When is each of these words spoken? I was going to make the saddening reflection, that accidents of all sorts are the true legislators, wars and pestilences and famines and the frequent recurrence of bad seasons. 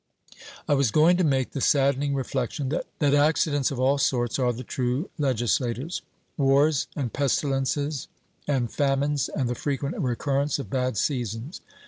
I 0.67 0.73
was 0.73 0.89
going 0.89 1.17
to 1.17 1.23
make 1.23 1.51
the 1.51 1.61
saddening 1.61 2.15
reflection, 2.15 2.69
that 2.69 3.13
accidents 3.13 3.69
of 3.69 3.79
all 3.79 3.99
sorts 3.99 4.39
are 4.39 4.51
the 4.51 4.63
true 4.63 5.11
legislators, 5.19 6.01
wars 6.37 6.87
and 6.95 7.13
pestilences 7.13 8.07
and 8.47 8.73
famines 8.73 9.29
and 9.29 9.47
the 9.47 9.53
frequent 9.53 9.99
recurrence 9.99 10.57
of 10.57 10.71
bad 10.71 10.97
seasons. 10.97 11.61